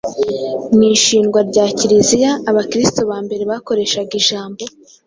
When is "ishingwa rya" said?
0.95-1.65